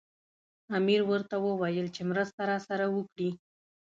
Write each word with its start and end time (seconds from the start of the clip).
امیر 0.77 1.01
ورته 1.09 1.35
وویل 1.39 1.87
چې 1.95 2.01
مرسته 2.11 2.41
راسره 2.51 2.85
وکړي. 2.95 3.29